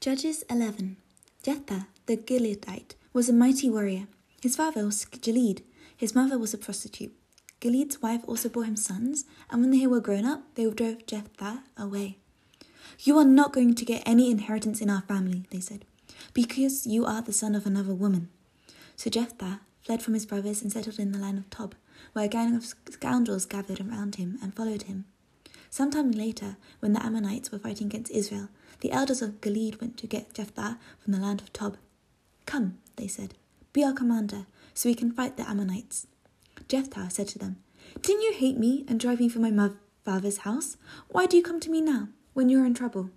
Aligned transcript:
Judges 0.00 0.44
11. 0.48 0.96
Jephthah 1.42 1.88
the 2.06 2.16
Gileadite 2.16 2.94
was 3.12 3.28
a 3.28 3.32
mighty 3.32 3.68
warrior. 3.68 4.06
His 4.40 4.54
father 4.54 4.84
was 4.84 5.04
Gilead. 5.04 5.64
His 5.96 6.14
mother 6.14 6.38
was 6.38 6.54
a 6.54 6.58
prostitute. 6.58 7.12
Gilead's 7.58 8.00
wife 8.00 8.20
also 8.28 8.48
bore 8.48 8.62
him 8.62 8.76
sons, 8.76 9.24
and 9.50 9.60
when 9.60 9.72
they 9.72 9.88
were 9.88 9.98
grown 9.98 10.24
up, 10.24 10.44
they 10.54 10.70
drove 10.70 11.04
Jephthah 11.04 11.64
away. 11.76 12.18
You 13.00 13.18
are 13.18 13.24
not 13.24 13.52
going 13.52 13.74
to 13.74 13.84
get 13.84 14.04
any 14.06 14.30
inheritance 14.30 14.80
in 14.80 14.88
our 14.88 15.02
family, 15.02 15.46
they 15.50 15.58
said, 15.58 15.84
because 16.32 16.86
you 16.86 17.04
are 17.04 17.20
the 17.20 17.32
son 17.32 17.56
of 17.56 17.66
another 17.66 17.92
woman. 17.92 18.28
So 18.94 19.10
Jephthah 19.10 19.62
fled 19.82 20.00
from 20.00 20.14
his 20.14 20.26
brothers 20.26 20.62
and 20.62 20.70
settled 20.70 21.00
in 21.00 21.10
the 21.10 21.18
land 21.18 21.38
of 21.38 21.50
Tob, 21.50 21.74
where 22.12 22.26
a 22.26 22.28
gang 22.28 22.54
of 22.54 22.72
scoundrels 22.88 23.46
gathered 23.46 23.80
around 23.80 24.14
him 24.14 24.38
and 24.40 24.54
followed 24.54 24.82
him. 24.82 25.06
Some 25.70 25.90
time 25.90 26.12
later, 26.12 26.56
when 26.78 26.92
the 26.92 27.04
Ammonites 27.04 27.50
were 27.50 27.58
fighting 27.58 27.88
against 27.88 28.12
Israel, 28.12 28.48
the 28.80 28.92
elders 28.92 29.22
of 29.22 29.40
Gilead 29.40 29.80
went 29.80 29.96
to 29.98 30.06
get 30.06 30.34
Jephthah 30.34 30.78
from 30.98 31.12
the 31.12 31.20
land 31.20 31.40
of 31.40 31.52
Tob. 31.52 31.76
Come, 32.46 32.78
they 32.96 33.08
said, 33.08 33.34
be 33.72 33.84
our 33.84 33.92
commander, 33.92 34.46
so 34.74 34.88
we 34.88 34.94
can 34.94 35.12
fight 35.12 35.36
the 35.36 35.48
Ammonites. 35.48 36.06
Jephthah 36.68 37.10
said 37.10 37.28
to 37.28 37.38
them, 37.38 37.56
Didn't 38.00 38.22
you 38.22 38.32
hate 38.32 38.58
me 38.58 38.84
and 38.88 38.98
drive 38.98 39.20
me 39.20 39.28
from 39.28 39.42
my 39.42 39.70
father's 40.04 40.38
house? 40.38 40.76
Why 41.08 41.26
do 41.26 41.36
you 41.36 41.42
come 41.42 41.60
to 41.60 41.70
me 41.70 41.80
now, 41.80 42.08
when 42.32 42.48
you 42.48 42.60
are 42.62 42.66
in 42.66 42.74
trouble? 42.74 43.10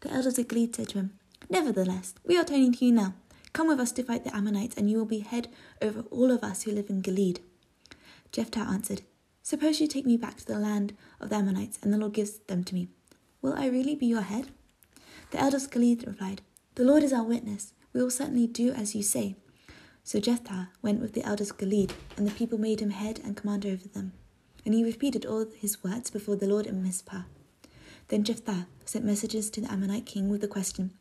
The 0.00 0.10
elders 0.10 0.38
of 0.38 0.48
Gilead 0.48 0.74
said 0.74 0.88
to 0.90 0.98
him, 0.98 1.18
Nevertheless, 1.48 2.14
we 2.24 2.36
are 2.36 2.44
turning 2.44 2.72
to 2.74 2.84
you 2.84 2.92
now. 2.92 3.14
Come 3.52 3.68
with 3.68 3.80
us 3.80 3.92
to 3.92 4.02
fight 4.02 4.24
the 4.24 4.36
Ammonites, 4.36 4.76
and 4.76 4.90
you 4.90 4.98
will 4.98 5.06
be 5.06 5.20
head 5.20 5.48
over 5.80 6.00
all 6.10 6.30
of 6.30 6.42
us 6.42 6.62
who 6.62 6.72
live 6.72 6.90
in 6.90 7.00
Gilead. 7.00 7.40
Jephthah 8.32 8.60
answered, 8.60 9.02
Suppose 9.42 9.80
you 9.80 9.86
take 9.86 10.04
me 10.04 10.16
back 10.16 10.36
to 10.38 10.46
the 10.46 10.58
land 10.58 10.94
of 11.20 11.30
the 11.30 11.36
Ammonites, 11.36 11.78
and 11.82 11.92
the 11.92 11.98
Lord 11.98 12.12
gives 12.12 12.38
them 12.48 12.64
to 12.64 12.74
me. 12.74 12.88
Will 13.40 13.54
I 13.54 13.66
really 13.66 13.94
be 13.94 14.06
your 14.06 14.22
head? 14.22 14.48
The 15.30 15.40
elders 15.40 15.64
of 15.64 15.70
Gilead 15.70 16.06
replied, 16.06 16.42
The 16.74 16.84
Lord 16.84 17.02
is 17.02 17.12
our 17.12 17.24
witness. 17.24 17.72
We 17.92 18.02
will 18.02 18.10
certainly 18.10 18.46
do 18.46 18.72
as 18.72 18.94
you 18.94 19.02
say. 19.02 19.36
So 20.04 20.20
Jephthah 20.20 20.68
went 20.82 21.00
with 21.00 21.14
the 21.14 21.24
elders 21.24 21.50
of 21.50 21.58
Gilead, 21.58 21.92
and 22.16 22.26
the 22.26 22.34
people 22.34 22.58
made 22.58 22.80
him 22.80 22.90
head 22.90 23.20
and 23.24 23.36
commander 23.36 23.68
over 23.68 23.88
them. 23.88 24.12
And 24.64 24.74
he 24.74 24.84
repeated 24.84 25.26
all 25.26 25.44
his 25.46 25.82
words 25.82 26.10
before 26.10 26.36
the 26.36 26.46
Lord 26.46 26.66
in 26.66 26.82
Mizpah. 26.82 27.22
Then 28.08 28.22
Jephthah 28.22 28.66
sent 28.84 29.04
messages 29.04 29.50
to 29.50 29.60
the 29.60 29.70
Ammonite 29.72 30.06
king 30.06 30.28
with 30.28 30.40
the 30.40 30.48
question, 30.48 30.92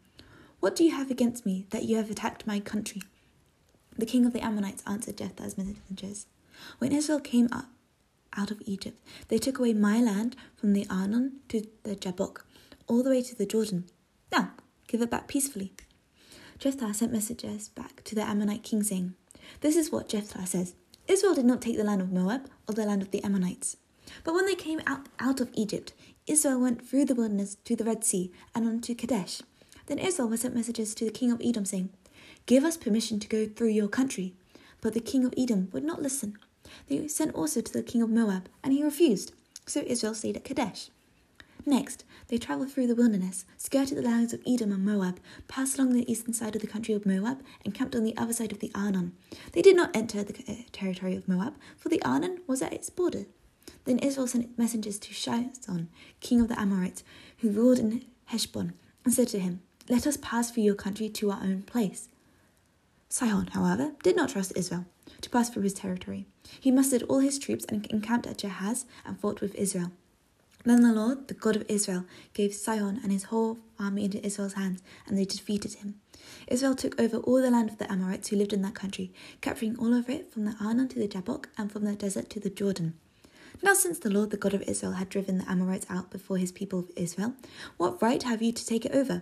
What 0.60 0.76
do 0.76 0.84
you 0.84 0.92
have 0.92 1.12
against 1.12 1.46
me 1.46 1.68
that 1.70 1.84
you 1.84 1.98
have 1.98 2.10
attacked 2.10 2.48
my 2.48 2.60
country? 2.60 3.04
The 3.98 4.06
king 4.06 4.26
of 4.26 4.34
the 4.34 4.44
Ammonites 4.44 4.84
answered 4.88 5.18
Jephthah's 5.18 5.58
messengers, 5.58 6.26
When 6.80 6.92
Israel 6.92 7.20
came 7.20 7.48
up 7.52 7.68
out 8.38 8.52
of 8.52 8.62
Egypt. 8.66 9.00
They 9.28 9.38
took 9.38 9.60
away 9.60 9.74
my 9.74 10.02
land 10.02 10.36
from 10.56 10.74
the 10.74 10.86
Arnon 10.90 11.40
to 11.50 11.68
the 11.84 11.96
Jabbok, 11.96 12.46
all 12.88 13.04
the 13.04 13.10
way 13.10 13.22
to 13.22 13.36
the 13.36 13.46
Jordan. 13.46 13.86
Now, 14.36 14.52
give 14.90 15.02
it 15.02 15.10
back 15.10 15.30
peacefully. 15.30 15.72
Jephthah 16.60 16.94
sent 16.94 17.14
messengers 17.14 17.70
back 17.70 18.04
to 18.04 18.16
the 18.16 18.22
Ammonite 18.22 18.64
king, 18.64 18.84
saying, 18.84 19.14
This 19.62 19.78
is 19.78 19.94
what 19.94 20.10
Jephthah 20.10 20.46
says 20.46 20.76
Israel 21.08 21.36
did 21.36 21.46
not 21.46 21.62
take 21.62 21.78
the 21.78 21.86
land 21.86 22.02
of 22.02 22.12
Moab 22.12 22.50
or 22.68 22.74
the 22.76 22.86
land 22.86 23.02
of 23.02 23.12
the 23.12 23.24
Ammonites. 23.24 23.78
But 24.26 24.34
when 24.34 24.46
they 24.46 24.56
came 24.56 24.82
out, 24.86 25.08
out 25.20 25.40
of 25.40 25.52
Egypt, 25.54 25.94
Israel 26.28 26.60
went 26.60 26.86
through 26.86 27.06
the 27.06 27.16
wilderness 27.16 27.56
to 27.64 27.78
the 27.78 27.86
Red 27.86 28.04
Sea 28.04 28.30
and 28.54 28.68
on 28.68 28.82
to 28.82 28.94
Kadesh. 28.94 29.42
Then 29.86 30.00
Israel 30.00 30.36
sent 30.36 30.54
messages 30.54 30.94
to 30.96 31.06
the 31.06 31.12
king 31.12 31.32
of 31.32 31.42
Edom, 31.42 31.64
saying, 31.64 31.92
Give 32.46 32.66
us 32.66 32.76
permission 32.76 33.22
to 33.22 33.30
go 33.30 33.46
through 33.46 33.70
your 33.70 33.88
country. 33.88 34.34
But 34.82 34.94
the 34.94 35.00
king 35.00 35.24
of 35.24 35.34
Edom 35.38 35.70
would 35.72 35.86
not 35.86 36.02
listen. 36.02 36.38
They 36.90 37.08
sent 37.08 37.34
also 37.36 37.62
to 37.62 37.72
the 37.72 37.84
king 37.84 38.02
of 38.02 38.10
Moab, 38.10 38.50
and 38.62 38.74
he 38.74 38.84
refused. 38.84 39.32
So 39.66 39.82
Israel 39.88 40.14
stayed 40.14 40.36
at 40.36 40.44
Kadesh. 40.44 40.90
Next, 41.66 42.04
they 42.28 42.38
travelled 42.38 42.72
through 42.72 42.88
the 42.88 42.96
wilderness, 42.96 43.46
skirted 43.58 43.98
the 43.98 44.04
lands 44.04 44.34
of 44.34 44.42
Edom 44.46 44.72
and 44.72 44.86
Moab, 44.86 45.20
passed 45.48 45.78
along 45.78 45.94
the 45.94 46.10
eastern 46.12 46.34
side 46.34 46.56
of 46.56 46.62
the 46.62 46.68
country 46.68 46.94
of 46.94 47.06
Moab, 47.06 47.42
and 47.64 47.74
camped 47.74 47.96
on 47.96 48.04
the 48.04 48.16
other 48.18 48.34
side 48.34 48.52
of 48.52 48.60
the 48.60 48.72
Arnon. 48.76 49.14
They 49.54 49.64
did 49.64 49.76
not 49.76 49.96
enter 49.96 50.24
the 50.24 50.44
uh, 50.48 50.56
territory 50.72 51.16
of 51.16 51.28
Moab, 51.28 51.56
for 51.76 51.90
the 51.90 52.02
Arnon 52.04 52.42
was 52.46 52.62
at 52.62 52.74
its 52.74 52.92
border. 52.92 53.26
Then 53.86 53.98
Israel 54.00 54.28
sent 54.28 54.58
messengers 54.58 55.00
to 55.00 55.14
Sihon, 55.14 55.90
king 56.20 56.40
of 56.40 56.50
the 56.50 56.60
Amorites, 56.60 57.04
who 57.40 57.50
ruled 57.50 57.80
in 57.80 58.06
Heshbon, 58.26 58.74
and 59.04 59.14
said 59.14 59.28
to 59.30 59.40
him, 59.40 59.62
Let 59.90 60.06
us 60.06 60.18
pass 60.18 60.52
through 60.52 60.64
your 60.64 60.76
country 60.76 61.10
to 61.10 61.32
our 61.32 61.42
own 61.42 61.64
place. 61.64 62.10
Sihon, 63.10 63.48
however, 63.48 63.94
did 64.04 64.16
not 64.16 64.30
trust 64.30 64.54
Israel 64.56 64.86
to 65.22 65.30
pass 65.30 65.50
through 65.50 65.64
his 65.64 65.74
territory. 65.74 66.28
He 66.60 66.70
mustered 66.70 67.04
all 67.04 67.20
his 67.20 67.40
troops 67.40 67.66
and 67.66 67.86
encamped 67.88 68.28
at 68.28 68.38
Jahaz 68.38 68.86
and 69.06 69.20
fought 69.20 69.42
with 69.42 69.56
Israel. 69.56 69.92
Then 70.66 70.82
the 70.82 70.94
Lord, 70.94 71.28
the 71.28 71.36
God 71.36 71.56
of 71.56 71.66
Israel, 71.70 72.06
gave 72.34 72.54
Sihon 72.54 73.00
and 73.04 73.12
his 73.12 73.26
whole 73.26 73.60
army 73.80 74.06
into 74.06 74.26
Israel's 74.26 74.54
hands, 74.54 74.82
and 75.06 75.16
they 75.16 75.26
defeated 75.26 75.76
him. 75.76 76.02
Israel 76.48 76.74
took 76.74 77.00
over 77.00 77.18
all 77.18 77.40
the 77.40 77.52
land 77.52 77.70
of 77.70 77.78
the 77.78 77.92
Amorites 77.92 78.30
who 78.30 78.36
lived 78.36 78.52
in 78.52 78.64
that 78.64 78.74
country, 78.74 79.14
capturing 79.42 79.78
all 79.78 79.94
of 79.94 80.10
it 80.10 80.34
from 80.34 80.46
the 80.46 80.56
Arnon 80.60 80.88
to 80.90 81.00
the 81.00 81.08
Jabbok 81.08 81.50
and 81.56 81.72
from 81.72 81.86
the 81.86 81.94
desert 81.96 82.32
to 82.32 82.40
the 82.40 82.50
Jordan. 82.50 82.96
Now, 83.62 83.76
since 83.76 84.00
the 84.00 84.10
Lord, 84.10 84.32
the 84.32 84.38
God 84.38 84.56
of 84.56 84.64
Israel, 84.64 84.94
had 84.94 85.10
driven 85.10 85.38
the 85.38 85.50
Amorites 85.50 85.86
out 85.90 86.10
before 86.10 86.38
his 86.38 86.52
people 86.52 86.80
of 86.80 86.92
Israel, 86.96 87.36
what 87.78 88.02
right 88.02 88.22
have 88.24 88.42
you 88.42 88.52
to 88.52 88.66
take 88.66 88.86
it 88.86 88.96
over? 88.96 89.22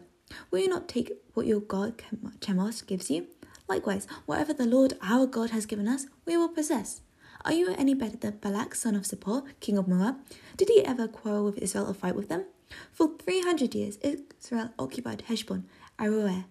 Will 0.50 0.60
you 0.60 0.70
not 0.70 0.88
take 0.88 1.12
what 1.34 1.46
your 1.46 1.60
God 1.60 2.02
Chemosh 2.40 2.88
gives 2.88 3.12
you? 3.12 3.28
Likewise, 3.68 4.08
whatever 4.26 4.54
the 4.54 4.66
Lord 4.66 4.94
our 5.02 5.28
God 5.28 5.52
has 5.52 5.66
given 5.66 5.88
us, 5.88 6.08
we 6.26 6.38
will 6.38 6.50
possess. 6.50 7.02
Are 7.46 7.52
you 7.52 7.76
any 7.78 7.94
better 7.94 8.16
than 8.16 8.38
Balak, 8.38 8.74
son 8.74 8.96
of 8.96 9.04
Zippor, 9.04 9.44
king 9.60 9.78
of 9.78 9.86
Moab? 9.86 10.16
Did 10.56 10.70
he 10.70 10.86
ever 10.86 11.10
quarrel 11.10 11.44
with 11.44 11.58
Israel 11.58 11.90
or 11.90 11.94
fight 11.94 12.16
with 12.16 12.30
them? 12.30 12.46
For 12.94 13.18
three 13.20 13.42
hundred 13.42 13.76
years, 13.76 13.98
Israel 14.02 14.70
occupied 14.80 15.24
Heshbon, 15.28 15.66
Aroer, 16.00 16.46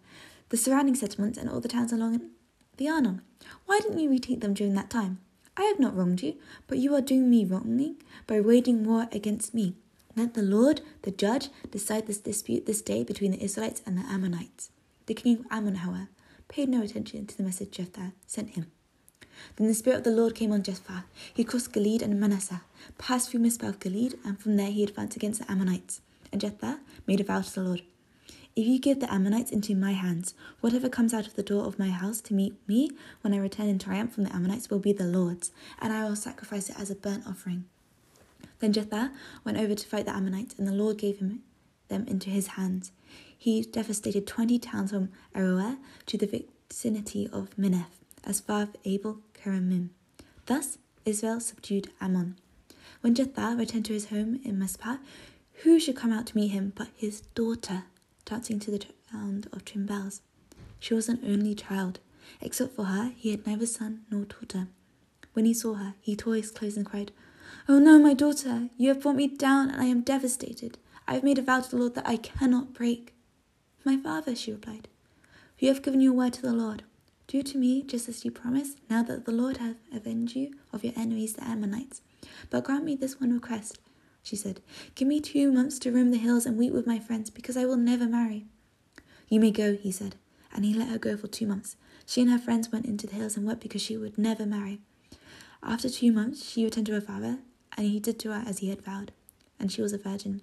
the 0.50 0.58
surrounding 0.58 0.94
settlements, 0.94 1.38
and 1.38 1.48
all 1.48 1.60
the 1.60 1.68
towns 1.68 1.92
along 1.92 2.20
the 2.76 2.88
Arnon. 2.90 3.22
Why 3.64 3.80
didn't 3.80 4.00
you 4.00 4.10
retake 4.10 4.40
them 4.42 4.52
during 4.52 4.74
that 4.74 4.90
time? 4.90 5.20
I 5.56 5.62
have 5.62 5.80
not 5.80 5.96
wronged 5.96 6.22
you, 6.22 6.36
but 6.66 6.78
you 6.78 6.94
are 6.94 7.00
doing 7.00 7.30
me 7.30 7.46
wrongly 7.46 7.96
by 8.26 8.40
waging 8.40 8.84
war 8.84 9.08
against 9.12 9.54
me. 9.54 9.74
Let 10.14 10.34
the 10.34 10.42
Lord, 10.42 10.82
the 11.02 11.10
judge, 11.10 11.48
decide 11.70 12.06
this 12.06 12.18
dispute 12.18 12.66
this 12.66 12.82
day 12.82 13.02
between 13.02 13.30
the 13.30 13.42
Israelites 13.42 13.80
and 13.86 13.96
the 13.96 14.02
Ammonites. 14.02 14.70
The 15.06 15.14
king 15.14 15.38
of 15.38 15.46
Ammon, 15.50 15.76
however, 15.76 16.08
paid 16.48 16.68
no 16.68 16.82
attention 16.82 17.26
to 17.26 17.36
the 17.36 17.42
message 17.42 17.70
Jephthah 17.70 18.12
sent 18.26 18.50
him. 18.50 18.70
Then 19.56 19.66
the 19.68 19.74
Spirit 19.74 19.98
of 19.98 20.04
the 20.04 20.10
Lord 20.10 20.34
came 20.34 20.52
on 20.52 20.62
Jephthah. 20.62 21.04
He 21.34 21.44
crossed 21.44 21.72
Gilead 21.72 22.02
and 22.02 22.18
Manasseh, 22.18 22.62
passed 22.98 23.30
through 23.30 23.40
Mizpah 23.40 23.68
of 23.68 23.80
Gilead, 23.80 24.18
and 24.24 24.38
from 24.38 24.56
there 24.56 24.70
he 24.70 24.82
advanced 24.82 25.16
against 25.16 25.40
the 25.40 25.50
Ammonites. 25.50 26.00
And 26.32 26.40
Jephthah 26.40 26.80
made 27.06 27.20
a 27.20 27.24
vow 27.24 27.42
to 27.42 27.54
the 27.54 27.62
Lord 27.62 27.82
If 28.56 28.66
you 28.66 28.78
give 28.78 29.00
the 29.00 29.12
Ammonites 29.12 29.50
into 29.50 29.74
my 29.74 29.92
hands, 29.92 30.34
whatever 30.60 30.88
comes 30.88 31.12
out 31.12 31.26
of 31.26 31.34
the 31.34 31.42
door 31.42 31.64
of 31.64 31.78
my 31.78 31.90
house 31.90 32.20
to 32.22 32.34
meet 32.34 32.54
me 32.66 32.90
when 33.20 33.34
I 33.34 33.38
return 33.38 33.68
in 33.68 33.78
triumph 33.78 34.14
from 34.14 34.24
the 34.24 34.34
Ammonites 34.34 34.70
will 34.70 34.78
be 34.78 34.92
the 34.92 35.04
Lord's, 35.04 35.50
and 35.80 35.92
I 35.92 36.04
will 36.04 36.16
sacrifice 36.16 36.70
it 36.70 36.78
as 36.78 36.90
a 36.90 36.94
burnt 36.94 37.26
offering. 37.26 37.64
Then 38.60 38.72
Jephthah 38.72 39.10
went 39.44 39.58
over 39.58 39.74
to 39.74 39.86
fight 39.86 40.06
the 40.06 40.14
Ammonites, 40.14 40.54
and 40.58 40.66
the 40.66 40.72
Lord 40.72 40.96
gave 40.96 41.18
him 41.18 41.42
them 41.88 42.06
into 42.06 42.30
his 42.30 42.48
hands. 42.48 42.92
He 43.36 43.62
devastated 43.62 44.26
twenty 44.26 44.58
towns 44.58 44.90
from 44.92 45.10
Aroer 45.34 45.78
to 46.06 46.16
the 46.16 46.46
vicinity 46.68 47.28
of 47.32 47.54
Minnith, 47.56 48.00
as 48.24 48.40
far 48.40 48.62
as 48.62 48.68
Abel 48.84 49.18
Thus 50.46 50.78
Israel 51.04 51.40
subdued 51.40 51.90
Ammon. 52.00 52.36
When 53.00 53.14
Jephthah 53.14 53.56
returned 53.58 53.84
to 53.86 53.92
his 53.92 54.06
home 54.06 54.40
in 54.44 54.58
Mizpah, 54.58 54.98
who 55.62 55.80
should 55.80 55.96
come 55.96 56.12
out 56.12 56.26
to 56.28 56.36
meet 56.36 56.48
him 56.48 56.72
but 56.76 56.88
his 56.94 57.22
daughter, 57.34 57.84
dancing 58.24 58.60
to 58.60 58.70
the 58.70 58.84
sound 59.10 59.48
of 59.52 59.62
cymbals? 59.66 60.22
She 60.78 60.94
was 60.94 61.08
an 61.08 61.20
only 61.26 61.54
child. 61.54 61.98
Except 62.40 62.74
for 62.74 62.84
her, 62.84 63.12
he 63.16 63.32
had 63.32 63.44
neither 63.46 63.66
son 63.66 64.02
nor 64.10 64.24
daughter. 64.24 64.68
When 65.32 65.44
he 65.44 65.54
saw 65.54 65.74
her, 65.74 65.94
he 66.00 66.14
tore 66.14 66.36
his 66.36 66.50
clothes 66.50 66.76
and 66.76 66.86
cried, 66.86 67.10
Oh 67.68 67.78
no, 67.78 67.98
my 67.98 68.14
daughter, 68.14 68.68
you 68.76 68.88
have 68.88 69.00
brought 69.02 69.16
me 69.16 69.26
down, 69.26 69.70
and 69.70 69.80
I 69.80 69.86
am 69.86 70.02
devastated. 70.02 70.78
I 71.08 71.14
have 71.14 71.24
made 71.24 71.38
a 71.38 71.42
vow 71.42 71.60
to 71.60 71.70
the 71.70 71.76
Lord 71.78 71.94
that 71.96 72.06
I 72.06 72.16
cannot 72.16 72.74
break. 72.74 73.12
My 73.84 73.96
father, 73.96 74.36
she 74.36 74.52
replied, 74.52 74.88
you 75.58 75.68
have 75.68 75.82
given 75.82 76.00
your 76.00 76.12
word 76.12 76.32
to 76.32 76.42
the 76.42 76.52
Lord. 76.52 76.82
Do 77.32 77.42
to 77.42 77.56
me 77.56 77.82
just 77.82 78.10
as 78.10 78.26
you 78.26 78.30
promised, 78.30 78.76
now 78.90 79.02
that 79.04 79.24
the 79.24 79.32
Lord 79.32 79.56
hath 79.56 79.76
avenged 79.90 80.36
you 80.36 80.52
of 80.70 80.84
your 80.84 80.92
enemies, 80.94 81.32
the 81.32 81.42
Ammonites. 81.42 82.02
But 82.50 82.64
grant 82.64 82.84
me 82.84 82.94
this 82.94 83.18
one 83.18 83.32
request, 83.32 83.78
she 84.22 84.36
said. 84.36 84.60
Give 84.94 85.08
me 85.08 85.18
two 85.18 85.50
months 85.50 85.78
to 85.78 85.90
roam 85.90 86.10
the 86.10 86.18
hills 86.18 86.44
and 86.44 86.58
weep 86.58 86.74
with 86.74 86.86
my 86.86 86.98
friends, 86.98 87.30
because 87.30 87.56
I 87.56 87.64
will 87.64 87.78
never 87.78 88.04
marry. 88.04 88.44
You 89.30 89.40
may 89.40 89.50
go, 89.50 89.76
he 89.76 89.90
said, 89.90 90.16
and 90.52 90.66
he 90.66 90.74
let 90.74 90.90
her 90.90 90.98
go 90.98 91.16
for 91.16 91.26
two 91.26 91.46
months. 91.46 91.76
She 92.04 92.20
and 92.20 92.30
her 92.30 92.38
friends 92.38 92.70
went 92.70 92.84
into 92.84 93.06
the 93.06 93.14
hills 93.14 93.38
and 93.38 93.46
wept 93.46 93.62
because 93.62 93.80
she 93.80 93.96
would 93.96 94.18
never 94.18 94.44
marry. 94.44 94.80
After 95.62 95.88
two 95.88 96.12
months, 96.12 96.46
she 96.46 96.64
returned 96.64 96.88
to 96.88 96.92
her 96.92 97.00
father, 97.00 97.38
and 97.78 97.86
he 97.86 97.98
did 97.98 98.18
to 98.18 98.32
her 98.32 98.44
as 98.46 98.58
he 98.58 98.68
had 98.68 98.84
vowed, 98.84 99.10
and 99.58 99.72
she 99.72 99.80
was 99.80 99.94
a 99.94 99.98
virgin. 99.98 100.42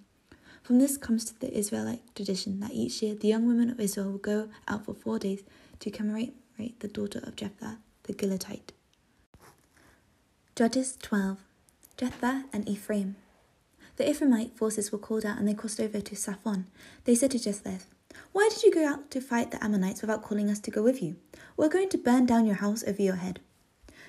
From 0.64 0.80
this 0.80 0.98
comes 0.98 1.24
to 1.26 1.40
the 1.40 1.56
Israelite 1.56 2.02
tradition 2.16 2.60
that 2.62 2.72
each 2.74 3.04
year 3.04 3.14
the 3.14 3.28
young 3.28 3.46
women 3.46 3.70
of 3.70 3.80
Israel 3.80 4.10
will 4.10 4.18
go 4.18 4.50
out 4.68 4.86
for 4.86 4.96
four 4.96 5.20
days 5.20 5.44
to 5.82 5.92
commemorate 5.92 6.34
the 6.60 6.88
daughter 6.90 7.20
of 7.24 7.38
Jephthah 7.38 7.78
the 8.04 8.14
Gileadite. 8.14 8.72
Judges 10.56 10.98
12 11.02 11.38
Jephthah 11.96 12.46
and 12.52 12.68
Ephraim. 12.68 13.16
The 13.96 14.04
Ephraimite 14.04 14.58
forces 14.58 14.92
were 14.92 14.98
called 14.98 15.26
out 15.26 15.38
and 15.38 15.48
they 15.48 15.54
crossed 15.54 15.80
over 15.80 16.02
to 16.02 16.16
Zaphon. 16.16 16.66
They 17.06 17.16
said 17.16 17.32
to 17.32 17.40
Jephthah, 17.40 17.80
Why 18.34 18.50
did 18.52 18.64
you 18.64 18.74
go 18.74 18.86
out 18.86 19.10
to 19.12 19.22
fight 19.22 19.52
the 19.52 19.64
Ammonites 19.64 20.02
without 20.02 20.24
calling 20.24 20.50
us 20.50 20.60
to 20.62 20.72
go 20.72 20.84
with 20.84 21.02
you? 21.02 21.16
We're 21.56 21.70
going 21.70 21.90
to 21.90 21.98
burn 21.98 22.26
down 22.26 22.46
your 22.46 22.56
house 22.56 22.84
over 22.86 23.02
your 23.02 23.16
head. 23.16 23.40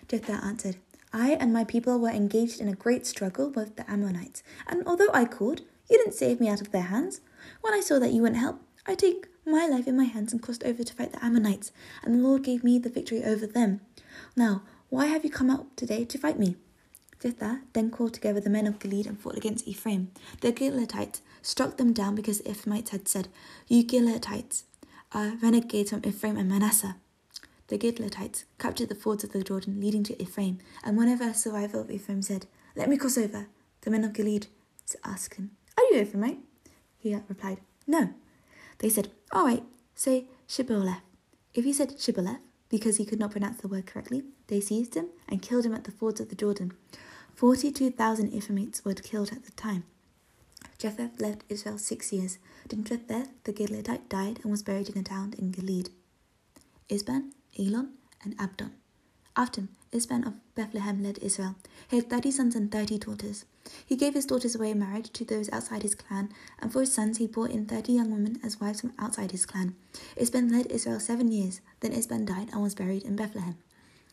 Jephthah 0.08 0.44
answered, 0.44 0.76
I 1.12 1.32
and 1.32 1.52
my 1.52 1.64
people 1.64 2.00
were 2.00 2.11
engaged 2.11 2.61
in 2.61 2.69
a 2.69 2.75
great 2.75 3.06
struggle 3.06 3.50
with 3.50 3.76
the 3.76 3.88
Ammonites, 3.88 4.43
and 4.67 4.82
although 4.87 5.11
I 5.12 5.25
called, 5.25 5.61
you 5.88 5.99
didn't 5.99 6.14
save 6.14 6.41
me 6.41 6.49
out 6.49 6.61
of 6.61 6.73
their 6.73 6.82
hands. 6.82 7.20
When 7.61 7.75
I 7.75 7.81
saw 7.81 7.99
that 8.00 8.12
you 8.12 8.23
wouldn't 8.23 8.41
help, 8.41 8.61
I 8.87 8.94
took 8.94 9.29
my 9.46 9.66
life 9.66 9.87
in 9.87 9.96
my 9.96 10.04
hands 10.04 10.32
and 10.32 10.42
crossed 10.42 10.64
over 10.64 10.84
to 10.84 10.94
fight 10.94 11.12
the 11.12 11.25
Ammonites, 11.25 11.72
and 12.02 12.14
the 12.14 12.19
Lord 12.26 12.44
gave 12.44 12.62
me 12.64 12.78
the 12.78 12.88
victory 12.88 13.25
over 13.25 13.46
them. 13.46 13.81
Now, 14.37 14.62
why 14.88 15.06
have 15.06 15.25
you 15.25 15.31
come 15.31 15.50
out 15.50 15.76
today 15.76 16.04
to 16.04 16.19
fight 16.19 16.38
me? 16.38 16.56
Jephthah 17.20 17.60
then 17.75 17.90
called 17.90 18.14
together 18.14 18.40
the 18.40 18.50
men 18.50 18.66
of 18.66 18.78
Gilead 18.78 19.06
and 19.06 19.19
fought 19.19 19.37
against 19.37 19.69
Ephraim. 19.69 20.10
The 20.40 20.52
Gileadites 20.52 21.20
struck 21.42 21.76
them 21.76 21.92
down 21.92 22.14
because 22.14 22.40
Ephraimites 22.46 22.90
had 22.90 23.08
said, 23.08 23.28
You 23.69 23.84
Gileadites 23.84 24.64
are 25.12 25.37
renegades 25.42 25.90
from 25.90 26.02
Ephraim 26.04 26.37
and 26.37 26.48
Manasseh. 26.48 26.96
The 27.69 27.78
Gileadites 27.78 28.44
captured 28.58 28.88
the 28.88 28.94
fords 28.94 29.22
of 29.22 29.32
the 29.32 29.44
Jordan 29.44 29.81
leading 29.81 30.02
to 30.04 30.20
Ephraim, 30.20 30.58
and 30.82 30.96
whenever 30.96 31.25
a 31.25 31.34
survivor 31.34 31.81
of 31.81 31.90
Ephraim 31.90 32.22
said, 32.22 32.46
Let 32.75 32.88
me 32.88 32.96
cross 32.96 33.19
over, 33.19 33.46
the 33.82 33.90
men 33.90 34.04
of 34.04 34.12
Gilead 34.12 34.46
asked 35.04 35.34
him, 35.34 35.50
Are 35.78 35.84
you 35.90 36.02
Ephraimite? 36.04 36.38
He 36.98 37.14
replied, 37.14 37.60
No. 37.87 38.14
They 38.81 38.88
said, 38.88 39.11
All 39.32 39.44
right, 39.44 39.62
say 39.94 40.27
Shibboleth. 40.49 41.03
If 41.55 41.65
he 41.65 41.73
said 41.73 42.00
Sibboleth, 42.00 42.41
because 42.69 42.97
he 42.97 43.05
could 43.05 43.19
not 43.19 43.31
pronounce 43.31 43.61
the 43.61 43.69
word 43.69 43.87
correctly, 43.87 44.25
they 44.49 44.61
seized 44.61 44.94
him 44.94 45.09
and 45.29 45.43
killed 45.43 45.65
him 45.65 45.75
at 45.75 45.85
the 45.85 45.93
fords 45.93 46.21
of 46.21 46.29
the 46.29 46.35
Jordan. 46.35 46.73
Forty-two 47.35 47.91
thousand 47.91 48.32
Ephraimites 48.32 48.85
were 48.85 48.94
killed 48.94 49.32
at 49.32 49.44
the 49.44 49.53
time. 49.53 49.85
Jephthah 50.79 51.11
left 51.19 51.44
Israel 51.49 51.79
six 51.79 52.12
years. 52.12 52.38
Jephthah 52.69 53.29
the 53.44 53.53
Gileadite 53.53 54.09
died 54.09 54.41
and 54.43 54.50
was 54.50 54.62
buried 54.62 54.88
in 54.88 54.99
a 54.99 55.03
town 55.03 55.35
in 55.38 55.50
Gilead. 55.50 55.91
Ibzan, 56.88 57.31
Elon, 57.59 57.91
and 58.23 58.35
Abdon. 58.38 58.73
After 59.40 59.62
him, 59.62 59.70
Ibzan 59.90 60.26
of 60.26 60.34
Bethlehem 60.54 61.02
led 61.02 61.16
Israel. 61.22 61.54
He 61.88 61.96
had 61.96 62.10
thirty 62.10 62.31
sons 62.31 62.54
and 62.54 62.70
thirty 62.70 62.98
daughters. 62.98 63.46
He 63.87 63.96
gave 63.96 64.12
his 64.12 64.26
daughters 64.26 64.54
away 64.54 64.72
in 64.72 64.81
marriage 64.81 65.10
to 65.14 65.25
those 65.25 65.48
outside 65.50 65.82
his 65.82 65.94
clan, 65.94 66.28
and 66.58 66.70
for 66.70 66.81
his 66.81 66.92
sons 66.92 67.16
he 67.16 67.26
brought 67.26 67.48
in 67.48 67.64
thirty 67.64 67.94
young 67.94 68.10
women 68.10 68.38
as 68.44 68.60
wives 68.60 68.82
from 68.82 68.92
outside 68.98 69.31
his 69.31 69.46
clan. 69.46 69.75
Ibzan 70.19 70.52
led 70.52 70.70
Israel 70.70 71.00
seven 71.00 71.32
years. 71.32 71.62
Then 71.81 71.92
Ibzan 71.92 72.26
died 72.26 72.50
and 72.52 72.62
was 72.62 72.75
buried 72.75 73.02
in 73.02 73.16
Bethlehem. 73.16 73.56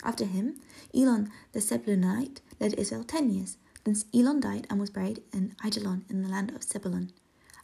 After 0.02 0.24
him, 0.24 0.62
Elon 0.96 1.30
the 1.52 1.60
Zebulunite 1.60 2.40
led 2.62 2.76
Israel 2.76 3.04
ten 3.04 3.30
years. 3.30 3.58
Then 3.84 3.98
Elon 4.14 4.40
died 4.40 4.66
and 4.70 4.80
was 4.80 4.92
buried 4.92 5.24
in 5.34 5.56
Aijalon 5.62 6.04
in 6.10 6.22
the 6.22 6.30
land 6.30 6.52
of 6.56 6.64
Zebulun. 6.64 7.12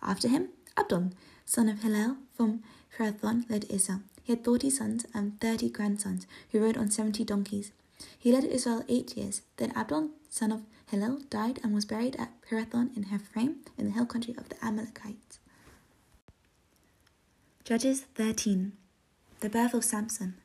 After 0.01 0.27
him, 0.27 0.49
Abdon, 0.75 1.13
son 1.45 1.69
of 1.69 1.81
Hillel 1.81 2.17
from 2.35 2.61
Pirathon, 2.97 3.49
led 3.49 3.63
Israel. 3.69 4.01
He 4.23 4.31
had 4.31 4.43
forty 4.43 4.69
sons 4.69 5.05
and 5.13 5.39
thirty 5.39 5.69
grandsons, 5.69 6.25
who 6.51 6.59
rode 6.59 6.77
on 6.77 6.89
seventy 6.89 7.23
donkeys. 7.23 7.71
He 8.17 8.31
led 8.31 8.45
Israel 8.45 8.83
eight 8.87 9.17
years. 9.17 9.41
Then 9.57 9.71
Abdon, 9.75 10.11
son 10.29 10.51
of 10.51 10.63
Hillel, 10.89 11.19
died 11.29 11.59
and 11.63 11.73
was 11.73 11.85
buried 11.85 12.15
at 12.15 12.41
Pirathon 12.41 12.95
in 12.95 13.05
Ephraim, 13.13 13.57
in 13.77 13.85
the 13.85 13.91
hill 13.91 14.05
country 14.05 14.33
of 14.37 14.49
the 14.49 14.63
Amalekites. 14.65 15.39
Judges 17.63 18.01
13 18.15 18.73
The 19.41 19.49
birth 19.49 19.73
of 19.73 19.83
Samson. 19.83 20.35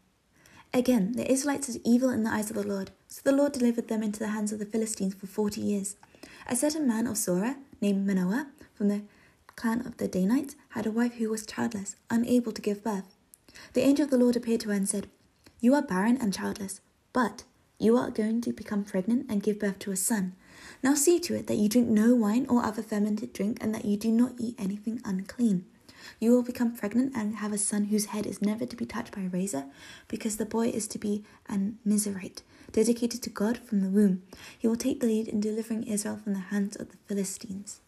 Again, 0.74 1.12
the 1.12 1.30
Israelites 1.30 1.68
did 1.68 1.80
evil 1.84 2.10
in 2.10 2.24
the 2.24 2.30
eyes 2.30 2.50
of 2.50 2.56
the 2.56 2.66
Lord, 2.66 2.90
so 3.06 3.22
the 3.24 3.32
Lord 3.32 3.52
delivered 3.52 3.88
them 3.88 4.02
into 4.02 4.18
the 4.18 4.28
hands 4.28 4.52
of 4.52 4.58
the 4.58 4.66
Philistines 4.66 5.14
for 5.14 5.26
forty 5.26 5.60
years. 5.60 5.96
A 6.46 6.56
certain 6.56 6.86
man 6.86 7.06
of 7.06 7.16
Zorah, 7.16 7.56
named 7.80 8.06
Manoah, 8.06 8.48
from 8.74 8.88
the 8.88 9.02
clan 9.56 9.86
of 9.86 9.96
the 9.96 10.08
Danites, 10.08 10.56
had 10.70 10.86
a 10.86 10.90
wife 10.90 11.14
who 11.14 11.30
was 11.30 11.46
childless, 11.46 11.96
unable 12.10 12.52
to 12.52 12.62
give 12.62 12.84
birth. 12.84 13.14
The 13.72 13.82
angel 13.82 14.04
of 14.04 14.10
the 14.10 14.18
Lord 14.18 14.36
appeared 14.36 14.60
to 14.60 14.68
her 14.68 14.74
and 14.74 14.88
said, 14.88 15.08
You 15.60 15.74
are 15.74 15.82
barren 15.82 16.16
and 16.16 16.34
childless, 16.34 16.80
but 17.12 17.44
you 17.78 17.96
are 17.96 18.10
going 18.10 18.40
to 18.42 18.52
become 18.52 18.84
pregnant 18.84 19.26
and 19.28 19.42
give 19.42 19.60
birth 19.60 19.78
to 19.80 19.92
a 19.92 19.96
son. 19.96 20.34
Now 20.82 20.94
see 20.94 21.20
to 21.20 21.34
it 21.34 21.46
that 21.46 21.56
you 21.56 21.68
drink 21.68 21.88
no 21.88 22.14
wine 22.14 22.46
or 22.48 22.64
other 22.64 22.82
fermented 22.82 23.32
drink, 23.32 23.58
and 23.60 23.74
that 23.74 23.84
you 23.84 23.96
do 23.96 24.10
not 24.10 24.32
eat 24.38 24.56
anything 24.58 25.00
unclean. 25.04 25.64
You 26.20 26.32
will 26.32 26.42
become 26.42 26.74
pregnant 26.74 27.12
and 27.14 27.36
have 27.36 27.52
a 27.52 27.58
son 27.58 27.86
whose 27.86 28.06
head 28.06 28.26
is 28.26 28.42
never 28.42 28.66
to 28.66 28.76
be 28.76 28.86
touched 28.86 29.14
by 29.14 29.22
a 29.22 29.28
razor, 29.28 29.66
because 30.08 30.36
the 30.36 30.46
boy 30.46 30.68
is 30.68 30.88
to 30.88 30.98
be 30.98 31.24
an 31.48 31.78
Nazarite, 31.84 32.42
dedicated 32.72 33.22
to 33.22 33.30
God 33.30 33.58
from 33.58 33.80
the 33.80 33.90
womb. 33.90 34.22
He 34.58 34.66
will 34.66 34.76
take 34.76 35.00
the 35.00 35.06
lead 35.06 35.28
in 35.28 35.40
delivering 35.40 35.84
Israel 35.84 36.16
from 36.16 36.34
the 36.34 36.40
hands 36.40 36.76
of 36.76 36.90
the 36.90 36.96
Philistines. 37.06 37.80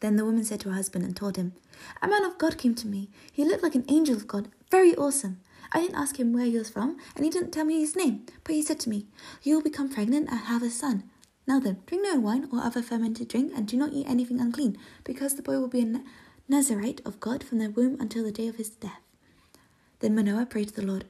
Then 0.00 0.16
the 0.16 0.24
woman 0.24 0.44
said 0.44 0.60
to 0.60 0.68
her 0.70 0.74
husband 0.74 1.04
and 1.04 1.16
told 1.16 1.36
him, 1.36 1.54
A 2.02 2.08
man 2.08 2.24
of 2.24 2.38
God 2.38 2.58
came 2.58 2.74
to 2.76 2.86
me. 2.86 3.10
He 3.32 3.44
looked 3.44 3.62
like 3.62 3.74
an 3.74 3.86
angel 3.88 4.16
of 4.16 4.26
God, 4.26 4.48
very 4.70 4.94
awesome. 4.96 5.40
I 5.72 5.80
didn't 5.80 5.96
ask 5.96 6.18
him 6.18 6.32
where 6.32 6.44
he 6.44 6.58
was 6.58 6.70
from, 6.70 6.98
and 7.16 7.24
he 7.24 7.30
didn't 7.30 7.50
tell 7.50 7.64
me 7.64 7.80
his 7.80 7.96
name, 7.96 8.26
but 8.44 8.54
he 8.54 8.62
said 8.62 8.80
to 8.80 8.90
me, 8.90 9.06
You 9.42 9.56
will 9.56 9.62
become 9.62 9.88
pregnant 9.88 10.28
and 10.30 10.38
have 10.40 10.62
a 10.62 10.70
son. 10.70 11.04
Now 11.46 11.60
then, 11.60 11.82
drink 11.86 12.04
no 12.04 12.20
wine 12.20 12.48
or 12.52 12.60
other 12.60 12.82
fermented 12.82 13.28
drink, 13.28 13.52
and 13.54 13.66
do 13.66 13.76
not 13.76 13.92
eat 13.92 14.06
anything 14.08 14.40
unclean, 14.40 14.76
because 15.04 15.34
the 15.34 15.42
boy 15.42 15.58
will 15.58 15.68
be 15.68 15.80
a 15.80 16.02
Nazarite 16.48 17.00
of 17.04 17.20
God 17.20 17.42
from 17.42 17.58
the 17.58 17.70
womb 17.70 18.00
until 18.00 18.24
the 18.24 18.32
day 18.32 18.48
of 18.48 18.56
his 18.56 18.70
death. 18.70 19.00
Then 20.00 20.14
Manoah 20.14 20.46
prayed 20.46 20.68
to 20.68 20.74
the 20.74 20.86
Lord, 20.86 21.06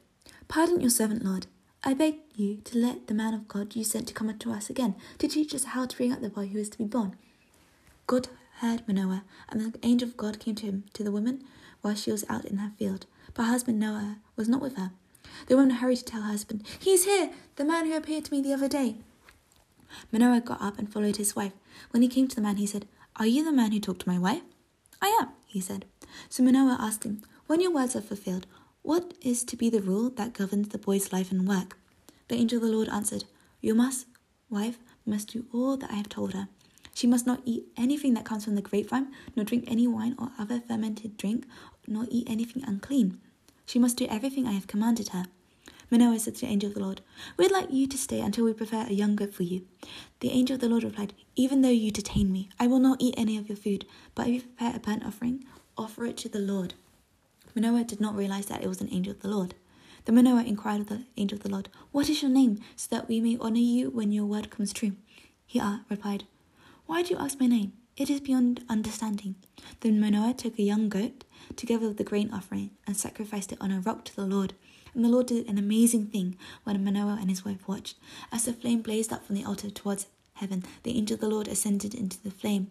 Pardon 0.49 0.81
your 0.81 0.91
servant, 0.91 1.25
Lord. 1.25 1.47
I 1.83 1.95
beg 1.95 2.17
you 2.35 2.59
to 2.65 2.79
let 2.79 3.09
the 3.09 3.15
man 3.15 3.35
of 3.35 3.49
God 3.49 3.77
you 3.77 3.85
sent 3.85 4.09
to 4.09 4.15
come 4.15 4.37
to 4.37 4.53
us 4.53 4.71
again, 4.71 4.95
to 5.19 5.29
teach 5.29 5.55
us 5.55 5.65
how 5.65 5.85
to 5.85 5.97
bring 5.97 6.13
up 6.13 6.21
the 6.21 6.31
boy 6.31 6.47
who 6.47 6.59
is 6.59 6.71
to 6.71 6.79
be 6.79 6.85
born. 6.85 7.17
God 8.07 8.29
heard 8.59 8.87
Manoah, 8.87 9.25
and 9.49 9.73
the 9.73 9.79
angel 9.83 10.09
of 10.09 10.17
God 10.17 10.39
came 10.39 10.55
to 10.57 10.67
him, 10.67 10.85
to 10.93 11.03
the 11.03 11.13
woman, 11.13 11.45
while 11.81 11.95
she 11.95 12.13
was 12.13 12.25
out 12.29 12.45
in 12.45 12.59
her 12.59 12.73
field. 12.79 13.07
But 13.33 13.45
her 13.45 13.51
husband 13.51 13.81
Noah 13.81 14.19
was 14.37 14.49
not 14.49 14.61
with 14.61 14.77
her. 14.77 14.93
The 15.47 15.57
woman 15.57 15.77
hurried 15.77 15.99
to 15.99 16.05
tell 16.05 16.23
her 16.23 16.31
husband, 16.31 16.67
He 16.79 16.93
is 16.93 17.05
here, 17.05 17.31
the 17.57 17.65
man 17.65 17.87
who 17.87 17.97
appeared 17.97 18.27
to 18.27 18.33
me 18.33 18.41
the 18.41 18.53
other 18.53 18.69
day. 18.69 18.97
Manoah 20.13 20.41
got 20.41 20.61
up 20.61 20.79
and 20.79 20.93
followed 20.93 21.17
his 21.17 21.37
wife. 21.37 21.53
When 21.91 22.03
he 22.03 22.09
came 22.09 22.29
to 22.29 22.37
the 22.37 22.43
man, 22.43 22.57
he 22.57 22.67
said, 22.67 22.87
Are 23.17 23.27
you 23.27 23.45
the 23.45 23.53
man 23.53 23.73
who 23.73 23.81
talked 23.81 24.03
to 24.03 24.09
my 24.09 24.19
wife? 24.19 24.43
I 25.01 25.09
am, 25.21 25.29
he 25.47 25.61
said. 25.61 25.87
So 26.29 26.43
Manoah 26.43 26.79
asked 26.81 27.05
him, 27.05 27.23
When 27.47 27.61
your 27.61 27.73
words 27.73 27.97
are 27.97 28.01
fulfilled, 28.01 28.47
what 28.83 29.15
is 29.23 29.45
to 29.45 29.57
be 29.57 29.71
the 29.71 29.81
rule 29.81 30.11
that 30.11 30.35
governs 30.35 30.69
the 30.69 30.79
boy's 30.79 31.13
life 31.13 31.31
and 31.31 31.49
work? 31.49 31.77
The 32.29 32.37
angel 32.37 32.59
of 32.59 32.63
the 32.63 32.75
Lord 32.75 32.89
answered, 32.89 33.25
Your 33.61 33.75
must, 33.75 34.07
wife 34.51 34.79
must 35.07 35.29
do 35.29 35.47
all 35.53 35.77
that 35.79 35.91
I 35.91 35.95
have 35.95 36.09
told 36.09 36.35
her. 36.35 36.49
She 36.95 37.07
must 37.09 37.27
not 37.27 37.43
eat 37.45 37.67
anything 37.77 38.15
that 38.15 38.25
comes 38.25 38.45
from 38.45 38.55
the 38.55 38.63
grapevine, 38.63 39.13
nor 39.35 39.45
drink 39.45 39.65
any 39.67 39.87
wine 39.87 40.15
or 40.19 40.31
other 40.39 40.61
fermented 40.61 41.17
drink, 41.17 41.45
nor 41.87 42.07
eat 42.09 42.31
anything 42.31 42.63
unclean. 42.65 43.21
She 43.67 43.79
must 43.79 43.97
do 43.97 44.07
everything 44.07 44.47
I 44.47 44.53
have 44.53 44.69
commanded 44.69 45.09
her. 45.09 45.25
Manoah 45.91 46.19
said 46.19 46.37
to 46.37 46.41
the 46.43 46.53
angel 46.53 46.69
of 46.69 46.75
the 46.75 46.81
Lord, 46.81 47.01
We'd 47.37 47.51
like 47.51 47.71
you 47.71 47.87
to 47.89 47.99
stay 47.99 48.21
until 48.21 48.45
we 48.45 48.53
prepare 48.53 48.87
a 48.87 48.93
young 48.93 49.17
goat 49.17 49.35
for 49.35 49.43
you. 49.43 49.67
The 50.21 50.31
angel 50.31 50.55
of 50.55 50.61
the 50.61 50.69
Lord 50.69 50.85
replied, 50.85 51.15
Even 51.37 51.63
though 51.63 51.69
you 51.69 51.91
detain 51.91 52.33
me, 52.33 52.49
I 52.59 52.67
will 52.67 52.79
not 52.79 53.01
eat 53.01 53.15
any 53.17 53.37
of 53.37 53.49
your 53.49 53.57
food, 53.57 53.87
but 54.15 54.27
if 54.27 54.35
you 54.35 54.41
prepare 54.43 54.77
a 54.77 54.81
burnt 54.81 55.05
offering, 55.05 55.45
offer 55.77 56.07
it 56.07 56.17
to 56.19 56.29
the 56.29 56.39
Lord. 56.39 56.75
Manoah 57.55 57.85
did 57.85 58.01
not 58.01 58.17
realize 58.17 58.47
that 58.47 58.63
it 58.63 58.69
was 58.69 58.81
an 58.81 58.93
angel 58.93 59.13
of 59.13 59.21
the 59.21 59.29
Lord. 59.29 59.55
The 60.05 60.13
Manoah 60.13 60.45
inquired 60.45 60.83
of 60.83 60.89
the 60.89 61.05
angel 61.17 61.37
of 61.37 61.43
the 61.43 61.51
Lord, 61.51 61.69
What 61.93 62.09
is 62.09 62.23
your 62.23 62.31
name, 62.31 62.61
so 62.77 62.89
that 62.91 63.09
we 63.09 63.21
may 63.21 63.37
honor 63.41 63.59
you 63.59 63.91
when 63.91 64.13
your 64.13 64.27
word 64.27 64.51
comes 64.51 64.73
true? 64.73 64.93
He 65.47 65.61
replied, 65.89 66.25
Why 66.87 67.03
do 67.03 67.15
you 67.15 67.21
ask 67.21 67.41
my 67.41 67.47
name? 67.47 67.73
It 67.97 68.11
is 68.11 68.21
beyond 68.21 68.63
understanding. 68.69 69.37
Then 69.81 70.01
Manoah 70.01 70.35
took 70.35 70.59
a 70.59 70.63
young 70.63 70.89
goat, 70.89 71.25
together 71.57 71.89
with 71.89 71.97
the 71.97 72.05
grain 72.05 72.31
offering, 72.33 72.71
and 72.87 72.97
sacrificed 72.97 73.53
it 73.53 73.59
on 73.61 73.71
a 73.71 73.81
rock 73.81 74.05
to 74.05 74.17
the 74.17 74.27
Lord. 74.27 74.53
And 74.95 75.05
the 75.05 75.09
Lord 75.09 75.27
did 75.27 75.49
an 75.49 75.59
amazing 75.59 76.07
thing 76.09 76.37
when 76.65 76.85
Manoah 76.85 77.19
and 77.21 77.31
his 77.31 77.45
wife 77.45 77.67
watched. 77.67 77.97
As 78.31 78.45
the 78.45 78.53
flame 78.53 78.83
blazed 78.83 79.13
up 79.13 79.25
from 79.25 79.37
the 79.37 79.45
altar 79.45 79.71
towards 79.71 80.07
heaven, 80.35 80.65
the 80.83 80.97
angel 80.97 81.15
of 81.15 81.21
the 81.21 81.29
Lord 81.29 81.49
ascended 81.49 81.95
into 81.95 82.23
the 82.23 82.31
flame. 82.31 82.71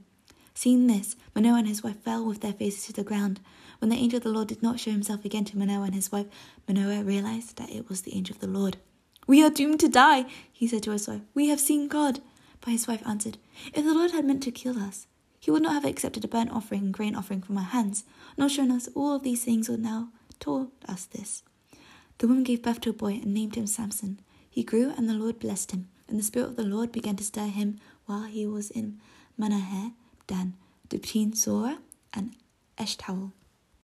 Seeing 0.53 0.85
this, 0.85 1.15
Manoah 1.33 1.59
and 1.59 1.67
his 1.67 1.83
wife 1.83 1.97
fell 1.97 2.23
with 2.23 2.41
their 2.41 2.53
faces 2.53 2.85
to 2.85 2.93
the 2.93 3.03
ground. 3.03 3.39
When 3.79 3.89
the 3.89 3.97
angel 3.97 4.17
of 4.17 4.23
the 4.23 4.29
Lord 4.29 4.49
did 4.49 4.61
not 4.61 4.79
show 4.79 4.91
himself 4.91 5.25
again 5.25 5.45
to 5.45 5.57
Manoah 5.57 5.85
and 5.85 5.95
his 5.95 6.11
wife, 6.11 6.27
Manoah 6.67 7.03
realized 7.03 7.57
that 7.57 7.71
it 7.71 7.89
was 7.89 8.01
the 8.01 8.15
angel 8.15 8.35
of 8.35 8.41
the 8.41 8.47
Lord. 8.47 8.77
We 9.25 9.43
are 9.43 9.49
doomed 9.49 9.79
to 9.79 9.89
die, 9.89 10.25
he 10.51 10.67
said 10.67 10.83
to 10.83 10.91
his 10.91 11.07
wife. 11.07 11.21
We 11.33 11.47
have 11.47 11.59
seen 11.59 11.87
God. 11.87 12.19
But 12.63 12.71
his 12.71 12.87
wife 12.87 13.05
answered, 13.05 13.37
If 13.73 13.83
the 13.83 13.93
Lord 13.93 14.11
had 14.11 14.23
meant 14.23 14.41
to 14.43 14.51
kill 14.51 14.79
us, 14.79 15.05
he 15.37 15.51
would 15.51 15.61
not 15.61 15.73
have 15.73 15.83
accepted 15.83 16.23
a 16.23 16.29
burnt 16.29 16.51
offering 16.51 16.81
and 16.81 16.93
grain 16.93 17.13
offering 17.13 17.41
from 17.41 17.57
our 17.57 17.65
hands, 17.65 18.05
nor 18.37 18.47
shown 18.47 18.71
us 18.71 18.87
all 18.95 19.15
of 19.15 19.23
these 19.23 19.43
things 19.43 19.69
or 19.69 19.75
now 19.75 20.09
told 20.39 20.71
us 20.87 21.03
this. 21.03 21.43
The 22.19 22.27
woman 22.27 22.45
gave 22.45 22.61
birth 22.61 22.79
to 22.81 22.91
a 22.91 22.93
boy 22.93 23.19
and 23.21 23.33
named 23.33 23.55
him 23.55 23.67
Samson. 23.67 24.21
He 24.49 24.63
grew, 24.63 24.93
and 24.95 25.09
the 25.09 25.13
Lord 25.13 25.39
blessed 25.39 25.71
him, 25.71 25.89
and 26.07 26.17
the 26.17 26.23
Spirit 26.23 26.47
of 26.47 26.55
the 26.55 26.63
Lord 26.63 26.93
began 26.93 27.17
to 27.17 27.23
stir 27.25 27.47
him 27.47 27.81
while 28.05 28.23
he 28.23 28.47
was 28.47 28.71
in 28.71 29.01
Mahaneh, 29.37 29.93
Dan, 30.27 30.53
between 30.87 31.33
Zorah 31.33 31.79
and 32.13 32.33
Eshtaol. 32.77 33.33